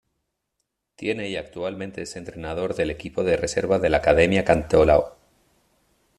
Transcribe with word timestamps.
Tiene 0.95 1.29
y 1.29 1.35
actualmente 1.35 2.01
es 2.01 2.15
entrenador 2.15 2.73
del 2.73 2.89
equipo 2.89 3.23
de 3.23 3.37
Reserva 3.37 3.77
de 3.77 3.89
la 3.91 3.97
Academia 3.97 4.43
Cantolao. 4.43 5.15